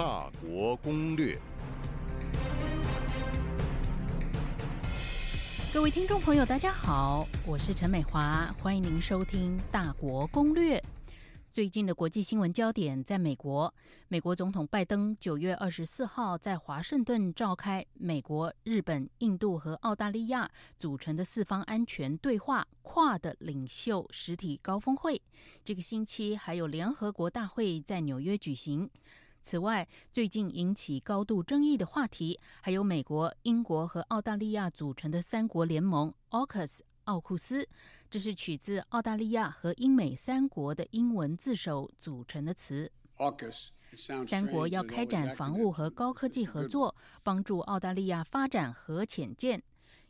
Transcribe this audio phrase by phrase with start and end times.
[0.00, 1.38] 大国攻略。
[5.74, 10.78] 各位听众朋友，大家好，我是陈美华，欢迎您收听《大国攻略》。
[11.52, 13.74] 最近的国际新闻焦点在美国，
[14.08, 25.20] 美国总统拜登九月二十四号在华盛顿召开美国、日本、印度和澳大利亚组成的四方安全对话跨的领袖实体高峰会。
[25.62, 28.88] 这个星期还有联合国大会在纽约举行。
[29.42, 36.80] 此外，最近引起高度争议的话题还有美国、英国和澳大利亚组成的三国联盟 （AUKUS）。
[37.04, 37.66] 奥库斯，
[38.08, 42.92] 这是取自澳大利亚和英美三国的英文字首组成的词。
[44.24, 49.60] 三国要开展防务和高科技合作，帮助澳大利亚发展核潜舰。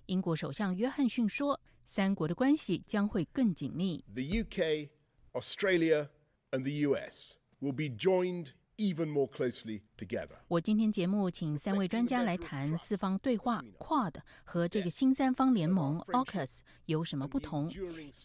[0.06, 4.04] 英国首相约翰逊说，三国的关系将会更紧密。
[4.12, 4.90] The UK,
[5.32, 6.10] Australia,
[6.50, 8.48] and the US will be joined.
[8.80, 10.38] Even more closely together.
[10.48, 17.70] 我今天节目请三位专家来谈四方对话 Quad 和这个新三方联盟 AUKUS 有什么不同，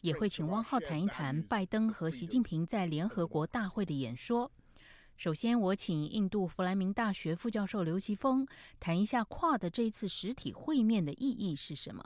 [0.01, 4.49] 也会请汪浩谈一谈拜登和习近平在联合国大会的演说。
[5.17, 8.47] 首先，我请印度弗莱明大学副教授刘奇峰
[8.79, 12.03] 谈一下 Quad 这一次实体会面的意义是什么。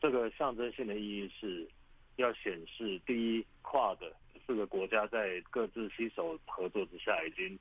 [0.00, 1.68] 这个象征性的意义是
[2.16, 3.98] 要显示，第一，Quad
[4.46, 7.58] 四个国家在各自携手合作之下，已经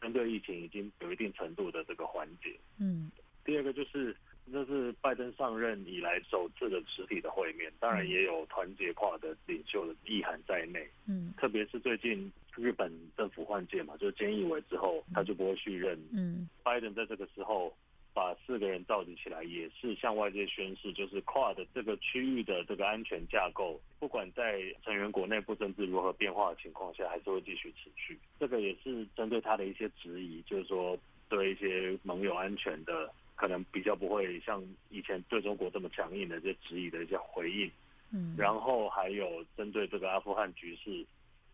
[0.00, 2.58] 针对疫情已经有一定程度的这个缓解。
[2.78, 3.10] 嗯，
[3.44, 4.16] 第二个就是
[4.52, 10.88] 这是拜登上任以来首次的实体的会面，当然也有团结化的领袖的意涵在内。
[11.06, 15.98] 嗯，特别是最近日本政府换届嘛，就是菅义伟之后，他就不会续任。
[16.12, 17.74] 嗯，拜登在这个时候。
[18.18, 28.18] 把四个人召集起来，也是向外界宣示，就是跨的这个区域的这个安全架构，不管在成员国内部政治如何变化的情况下，还是会继续持续。
[28.40, 37.70] 这个也是针对他的一些质疑，就是说对一些盟友安全的可能比较不会像以前对中国这么强硬的这质疑的一些回应。
[38.10, 41.06] 嗯，然后还有针对这个阿富汗局势。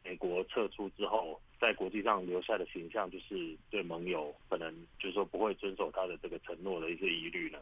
[0.05, 7.59] 美国撤出之后，在国际上留下的形象，就是对盟友可能就是说不会遵守他的这个承诺的一些疑虑呢，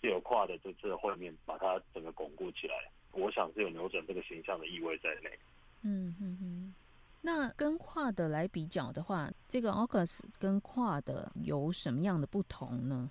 [0.00, 2.74] 是有跨的这次的会面把它整个巩固起来。
[3.10, 5.28] 我想是有扭转这个形象的意味在内。
[5.82, 6.74] 嗯嗯嗯。
[7.20, 13.10] 那跟跨的来比较的话，这个 AUKUS 跟跨的有什么样的不同呢？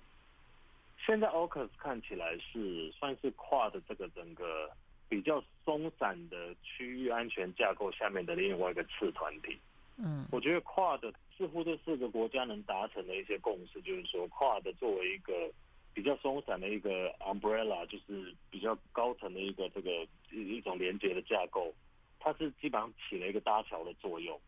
[1.04, 4.70] 现在 AUKUS 看起来是算是跨的这个整个。
[5.10, 9.58] 比较松散的区域安全架构下面的另外一个次团体，
[9.98, 15.50] 嗯，我觉得跨的似乎这四个国家能达成的一些共识，就是说跨的作为一个
[15.92, 21.74] 比较松散的一个 umbrella，就是比较高层的一个这个一种连接的架构，
[22.20, 24.40] 它是基本上起了一个搭桥的作用，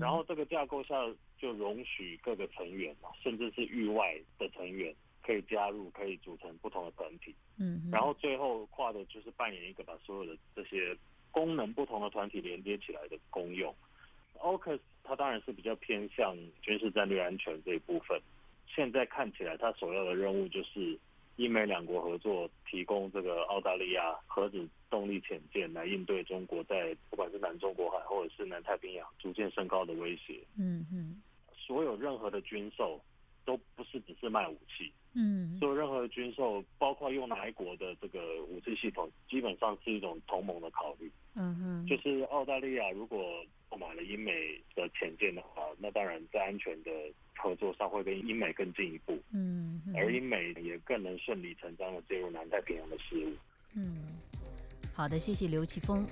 [0.00, 0.94] 然后这个架构下
[1.36, 4.94] 就容许各个成员嘛，甚至是域外的成员。
[5.26, 10.96] 可以加入，可以组成不同的团体，嗯，然后最后跨的就是扮演一个把所有的这些
[11.32, 13.74] 功能不同的团体连接起来的功用。
[14.38, 18.20] AUKUS 它当然是比较偏向军事战略安全这一部分，
[18.68, 20.96] 现在看起来它首要的任务就是
[21.34, 30.40] 英美两国合作，提供这个澳大利亚核子动力潜舰来应对中国在不管是南中国海或者是南太平洋逐渐升高的威胁。
[30.56, 31.20] 嗯嗯，
[31.56, 33.00] 所有任何的军售。
[33.46, 41.10] 都不是只是卖武器，嗯，所以任何的军售，包括用哪一国的这个武器系统，基本上是一种同盟的考虑。
[41.34, 43.18] 嗯哼，就是澳大利亚如果
[43.70, 44.30] 购买了英美
[44.74, 46.90] 的潜舰的话，那当然在安全的
[47.34, 49.18] 合作上会跟英美更进一步。
[49.32, 53.32] 嗯，而英美也更能顺理成章的介入南太平洋的事务。
[53.74, 53.96] 嗯，
[54.94, 56.06] 好的，谢谢刘奇峰。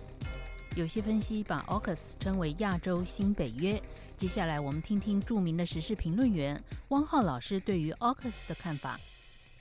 [0.76, 3.80] 有些分析把 AUKUS 称为亚洲新北约。
[4.16, 8.98] 接下来我们听听著名的时事评论员汪浩老师对于 AUKUS 的看法。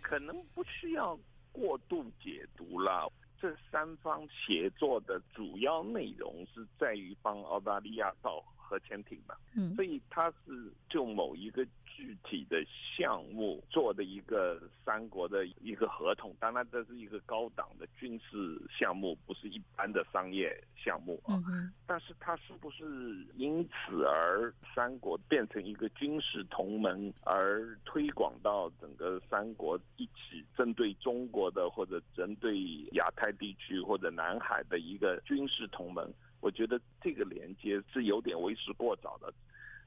[0.02, 1.16] 可能不需要
[1.52, 3.12] 过度解读了。
[3.44, 9.36] 这三方协作的主要内容是在于帮澳大利亚造核潜艇嘛。
[9.54, 11.68] 嗯，所以它是就某一个。
[11.96, 12.58] 具体的
[12.98, 21.40] 项目做的一个三国的一个合同，当然这是一个高档的军事项目，不是一般的商业项目啊。
[21.86, 32.60] 但是它是不是因此而三国变成一个军事同盟，而推广到整个三国一起针对中国的，或者针对
[32.94, 36.08] 亚太地区或者南海的一个军事同盟？
[36.40, 39.34] 我觉得这个连接是有点为时过早的。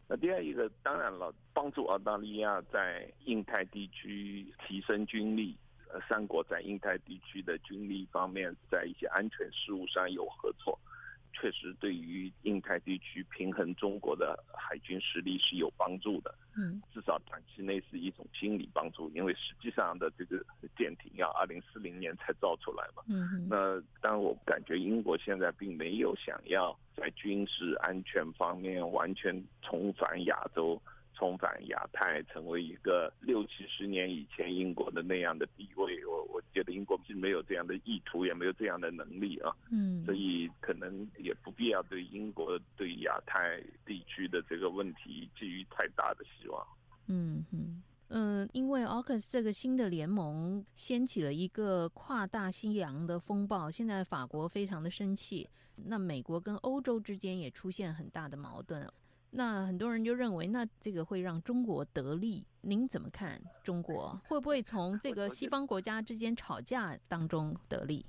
[0.08, 5.56] 那第二一个，当然了，帮助澳大利亚在印太地区提升军力，
[5.92, 10.78] 呃，三国在印太地区的军力方面，在一些安全事务上有合作，
[11.38, 16.34] 确实对于印太地区平衡中国的海军实力是有帮助的。
[16.56, 20.42] 嗯，至少短期内是一种心理帮助，因为实际上的这个
[20.78, 23.02] 舰艇要二零四零年才造出来嘛。
[23.08, 30.80] 嗯那当然，我感觉英国现在并没有想要在军事安全方面完全重返亚洲。
[31.16, 39.50] 重返亚太，成为一个六七十年以前英国的那样的地位，我我觉得英国既没有这样的意图，也没有这样的能力啊。
[39.70, 46.66] 嗯，所以可能也不必要对英国对亚太地区的这个问题寄予太大的希望。
[47.08, 58.88] 嗯嗯嗯，因为 AUKUS 这个新的联盟掀起了一个跨大西洋的风暴，现在法国非常的生气，那美国跟欧洲之间也出现很大的矛盾。
[59.36, 62.46] 那很多人就认为，那这个会让中国得利。
[62.62, 63.38] 您怎么看？
[63.62, 68.04] 中国会不会从这个西方国家之间吵架当中得利？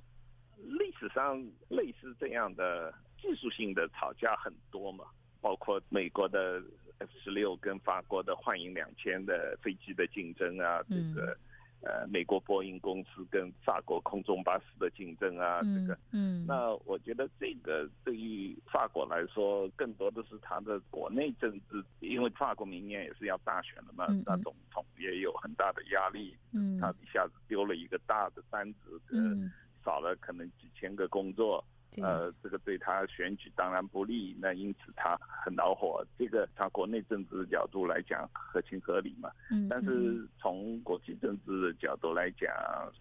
[0.56, 1.38] 历史上
[1.68, 5.04] 类似这样的技术性的吵架很多嘛，
[5.42, 6.64] 包括美国的
[7.00, 11.38] F 十六跟法国的幻影两千的飞机的竞争啊，这个。
[11.82, 29.52] 呃，美国波音公司跟法国空中巴士的竞争啊，这个，嗯，那我觉得这个对于法国来说，更多的是它的国内政治，因为法国明年也是要大选了嘛，那总统也有很大的压力，嗯，他一下子丢了一个大的单子，嗯，
[29.86, 31.64] 少了可能几千个工作。
[32.02, 36.06] 呃，这个对他选举当然不利，那因此他很恼火。
[36.18, 39.32] 这个从国内政治的角度来讲，合情合理嘛。
[39.50, 39.68] 嗯。
[39.70, 42.54] 但是从国际政治的角度来讲，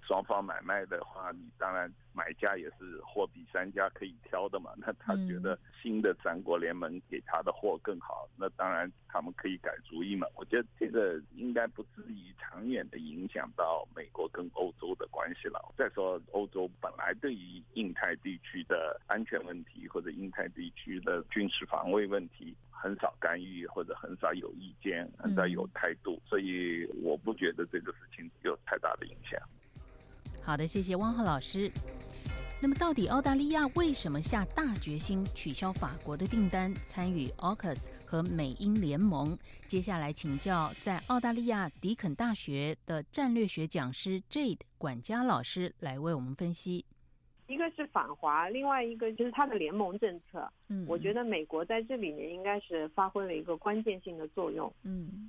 [0.03, 4.73] 双方买卖的话，你当然买家也是货比三家可以挑的嘛。
[4.79, 10.27] 那他觉得新的三国联盟给他的货更好，那当然他们可以改主意嘛。
[10.35, 15.61] 我觉得这个应该不至于长远的影响到美国跟欧洲的关系了。
[15.77, 29.39] 再说，欧洲本来对于印太地区的安全问题或者印太地区的军事防卫问题很少干预或者很少有意见，很少有态度，所以我不觉得这个事情有太大的影响。
[30.47, 31.69] 好的，谢谢汪浩老师。
[32.63, 39.37] 那么，到底澳大利亚为什么下大决心取消法国的订单，参与 AUKUS 和美英联盟？
[39.67, 46.87] 接下来请教在澳大利亚迪肯大学的战略学讲师 Jade 管家老师来为我们分析。
[47.49, 50.49] 一个是反华，另外一个就是它的联盟政策。
[50.69, 54.73] 嗯，我觉得美国在这里面应该是发挥了一个关键性的作用。
[54.85, 55.29] 嗯，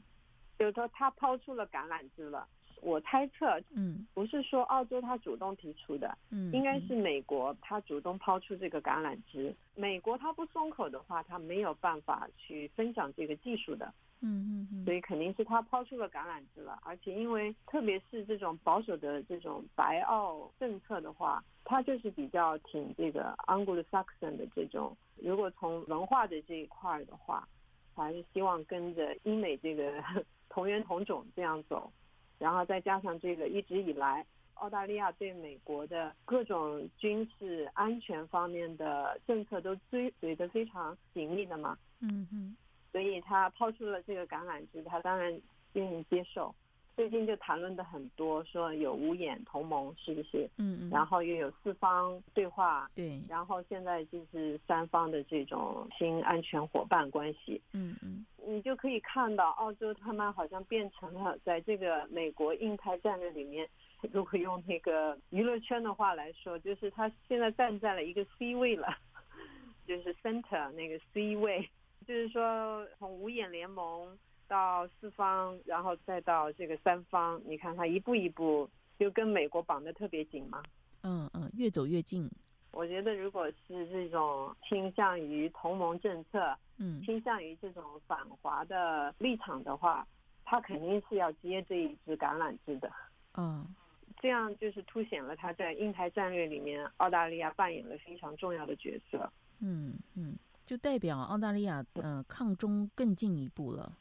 [0.60, 2.48] 就是说他抛出了橄榄枝了。
[2.82, 9.54] 我猜测，嗯，不是说澳洲他主动提出的，嗯，应该是美国他主动抛出这个橄榄枝。
[9.76, 13.94] 美国他不松口的话，他没有办法去分享这个技术的。
[14.20, 24.98] 嗯嗯嗯，所以肯定是他抛出了橄榄枝了，而且因为特别是这种保守的这种白澳政策的话，他就是比较挺这个 Anglo-Saxon 的这种。
[25.18, 27.48] 如果从文化的这一块的话，
[27.96, 30.04] 还是希望跟着英美这个
[30.50, 31.92] 同源同种这样走，
[32.40, 34.26] 然后再加上这个一直以来
[34.56, 41.78] 澳大利亚对美国的各种军事安全方面的政策都追随的非常紧密的嘛。
[42.00, 42.56] 嗯嗯。
[42.92, 45.40] 所以他抛出了这个橄榄枝，他当然
[45.74, 46.54] 愿意接受。
[46.96, 50.50] 最近就谈论的很多，说有五眼同盟是不是？
[50.58, 50.90] 嗯嗯。
[50.90, 52.90] 然后又有四方对话。
[52.96, 53.22] 对。
[53.30, 57.62] 然后现在就是三方的这种新安全伙伴关系。
[57.74, 58.26] 嗯嗯。
[58.48, 63.68] 你就可以看到，澳洲他们好像变成了在这个美国印太战略里面，
[64.14, 68.88] 如果用那个娱乐圈的话来说，就是他现在站在了一个 C 位了，
[69.86, 71.70] 就是 center 那个 C 位。
[72.08, 80.64] 就是说，从五眼联盟到四方，然后再到这个三方，你看他一步一步就跟美国绑得特别紧嘛。
[81.04, 82.30] 嗯嗯，越走越近。
[82.78, 90.06] 我觉得，如果是这种倾向于同盟政策，嗯，倾向于这种反华的立场的话，
[90.46, 92.92] 他肯定是要接这一支橄榄枝的。
[93.34, 93.66] 嗯，
[94.20, 99.28] 这样就是凸显了他在印太战略里面，澳大利亚扮演了非常重要的角色。
[99.60, 100.38] 嗯嗯。
[100.64, 103.92] 就代表澳大利亚呃抗中更进一步了，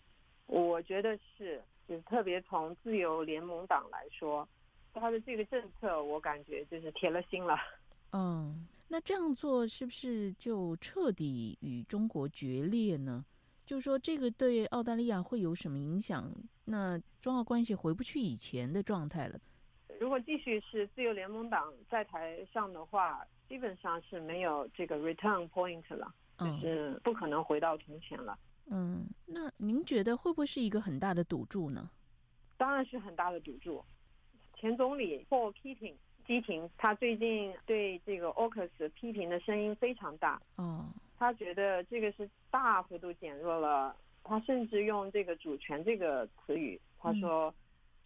[0.47, 4.47] 我觉得是，就是特别从自由联盟党来说，
[4.92, 7.56] 他的这个政策我感觉就是铁了心了。
[8.12, 13.25] 嗯，那这样做是不是就彻底与中国决裂呢？
[13.64, 16.30] 就是说这个对澳大利亚会有什么影响？
[16.64, 19.38] 那中澳关系回不去以前的状态了。
[20.00, 26.14] 如果继续是自由联盟党在台上的话，基本上是没有这个 return point 了。
[26.38, 28.38] 就是不可能回到从前了。
[28.66, 31.88] 嗯，那您觉得会不会是一个很大的赌注呢？
[32.58, 33.82] 当然是很大的赌注。
[34.54, 35.94] 前总理 Paul Keating
[36.26, 40.40] 基廷，他最近对这个 AUKUS 批评的声音非常大。
[40.56, 40.87] 哦，
[41.18, 47.54] 他觉得这个是大幅度减弱了，他甚至用这个主权这个词语，他说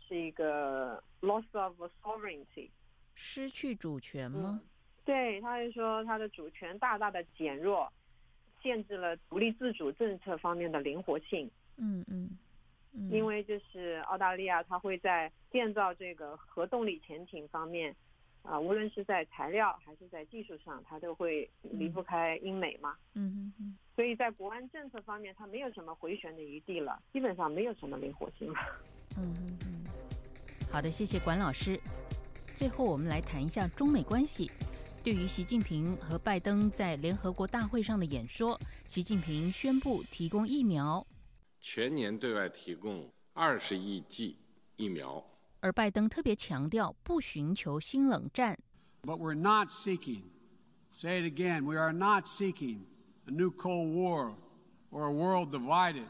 [0.07, 2.69] 是一个 loss of sovereignty，
[3.15, 4.61] 失去主权吗？
[5.05, 7.91] 对，他就说他的主权大大的减弱，
[8.63, 11.51] 限制了独立自主政策方面的灵活性。
[11.79, 12.39] 嗯嗯。
[13.09, 17.95] 因为就是澳大利亚，它会在建造这个核动力潜艇方面，
[18.43, 22.97] 啊，无论是在材料还是在技术上，它都会离不开英美嘛。
[23.15, 23.77] 嗯嗯嗯。
[23.95, 28.59] 所以在国安政策方面，它没有什么回旋的余地了，基本上没有什么灵活性了。
[29.17, 29.85] 嗯嗯嗯。
[30.71, 31.79] 好的，谢谢管老师。
[32.55, 34.51] 最后，我们来谈一下中美关系。
[35.03, 41.07] 对于习近平和拜登在联合国大会上的演说，习近平宣布提供疫苗。
[41.59, 44.37] 全年对外提供二十亿剂
[44.77, 45.23] 疫苗，
[45.61, 48.59] 而拜登特别强调不寻求新冷战。
[49.03, 50.25] But we're not seeking.
[50.93, 51.65] Say it again.
[51.65, 52.81] We are not seeking
[53.27, 54.35] a new Cold War
[54.91, 56.07] or a world divided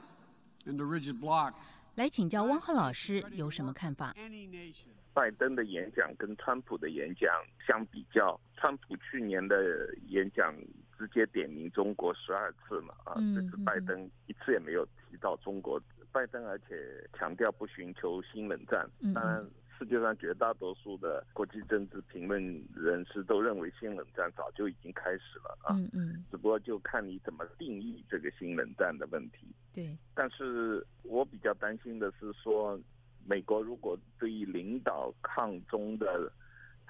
[0.64, 1.54] into rigid blocks.
[1.96, 4.14] 来请教汪浩老师有什么看法？
[5.12, 7.28] 拜登的演讲跟川普的演讲
[7.66, 10.54] 相比较，川普去年的演讲
[10.96, 15.80] 直接点名中国十二次嘛，啊，这次拜登一次也没有提到中国。
[16.12, 18.88] 拜登而且强调不寻求新冷战。
[19.14, 19.44] 当然，
[19.78, 22.42] 世界上绝大多数的国际政治评论
[22.74, 25.74] 人士都认为新冷战早就已经开始了啊。
[25.74, 26.24] 嗯嗯。
[26.30, 29.46] 只不过就看你怎么定义这个新冷战的问题。
[29.74, 29.96] 对。
[30.14, 32.80] 但是我比较担心的是说。
[33.26, 36.32] 美国如果对于领导抗中的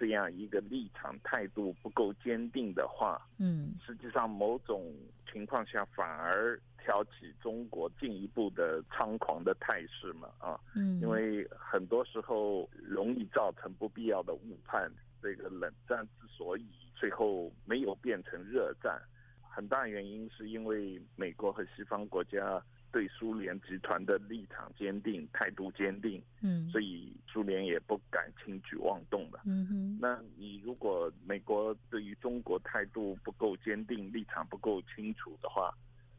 [0.00, 4.90] 这样一个立场态度不够坚定的话，嗯，实际上某种
[5.30, 14.90] 情况下反而挑起中国进一步的猖狂的态势嘛，啊，嗯，因为很多时候容易造成不必要的误判。
[15.20, 16.64] 这个冷战之所以
[16.94, 18.98] 最后没有变成热战，
[19.42, 22.62] 很大原因是因为美国和西方国家。
[22.92, 29.98] 对苏联集团的立场坚定，态度坚定，嗯，所以苏联也不敢轻举妄动了，嗯哼。
[30.00, 35.72] 那你如果美国对于中国态度不够坚定，立场不够清楚的话，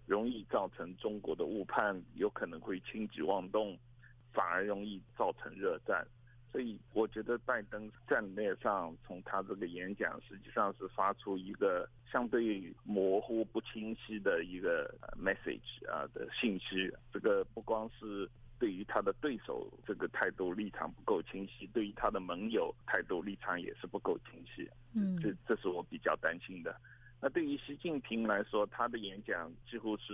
[0.05, 3.77] 容易造成中国的误判，有可能会轻举妄动，
[4.31, 6.05] 反而容易造成热战。
[6.51, 16.91] 所以我觉得拜登战略上，从他这个演讲，实际上是发出一个相对模糊不清晰的一个 message 啊的信息。
[17.13, 18.29] 这个不光是
[18.59, 24.69] 对于他的对手这个态度立场不够清晰，对于他的盟友态度立场也是不够清晰。
[24.93, 26.75] 嗯，这这是我比较担心的。
[27.21, 30.13] 那对于习近平来说，他的演讲几乎是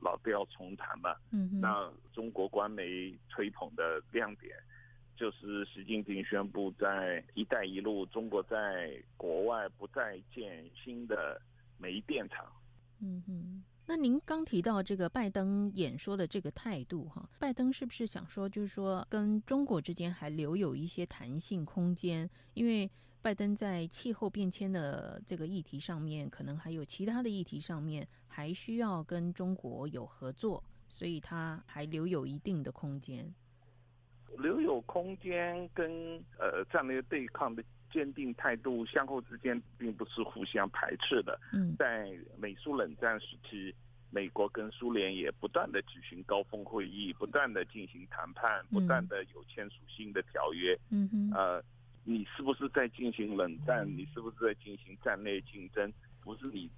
[0.00, 1.16] 老调重弹嘛。
[1.32, 4.56] 嗯，那中国官媒吹捧的亮点。
[5.16, 11.40] 就是习近平宣布，在“一带一路”，中国在国外不再建新的
[11.78, 12.44] 煤电厂。
[13.00, 22.28] 嗯哼，那您刚提到这个拜登演说的这个态度，哈，拜登是不是想说，就是说跟中国之间还留有一些弹性空间？
[22.54, 22.90] 因为
[23.22, 33.32] 拜登在气候变迁的这个议题上面，可能还有其他的议题上面，还需要跟中国有合作，所以他还留有一定的空间。
[34.38, 35.90] 留有空间跟
[36.38, 37.62] 呃战略对抗的
[37.92, 41.38] 坚定态度相互之间并不是互相排斥的。
[41.52, 43.74] 嗯，在美苏冷战时期，
[44.10, 50.76] 美国跟苏联也不断的举行高峰会议，不断的进行谈判，不断的有签署新的条约。
[50.90, 51.64] 嗯哼，呃，
[52.04, 53.86] 你是不是在进行冷战？
[53.86, 55.92] 你是不是在进行战略竞争？
[56.22, 56.70] 不是你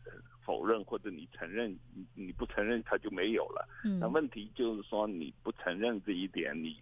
[0.44, 3.66] 否认或者你承认，你你不承认它就没有了。
[3.84, 6.76] 嗯，那问题就是说你不承认这一点，你。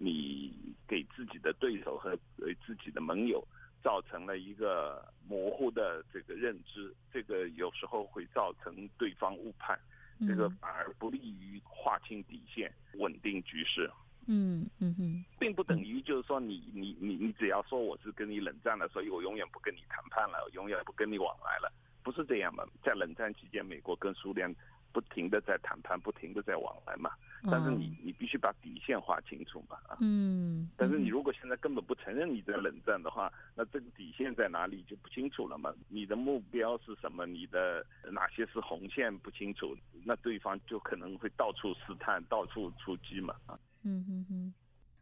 [0.00, 0.54] 你
[0.86, 2.16] 给自己的对手和
[2.64, 3.44] 自己的盟友
[3.82, 9.76] 造成了一个模糊的这个认知，这个有时候会造成对方误判，
[10.20, 13.90] 这个反而不利于划清底线、稳定局势。
[14.28, 21.72] 嗯嗯嗯，并不等于就是说你你你你只要说我是跟你冷战了，所以我永远不跟你谈判了，永远不跟你往来了，
[22.04, 22.68] 不是这样的。
[22.84, 24.54] 在冷战期间，美国跟苏联。
[24.98, 27.12] 不停的在谈判，不停的在往来嘛，
[27.44, 35.72] 但是你你必须把底线划清楚嘛啊，嗯，但是你如果现在根本不承认你在冷战的话，那这个底线在哪里就不清楚了嘛？
[35.88, 37.26] 你的目标是什么？
[37.26, 44.54] 你的哪些是红线不清楚，那对方就可能会到处试探，到处出击嘛啊，嗯嗯嗯，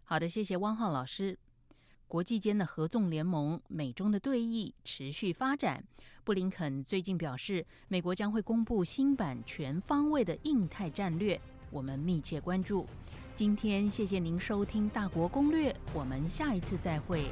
[0.05, 1.39] 好的，谢谢汪浩老师。
[2.09, 5.83] 国际间的合纵联盟，美中的对弈持续发展。
[6.23, 12.87] 布林肯最近表示，美国将会公布新版全方位的印太战略，我们密切关注。
[13.35, 17.27] 今天谢谢您收听《大国攻略》，我们下一次再会。